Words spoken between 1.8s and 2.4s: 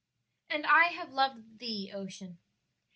Ocean!"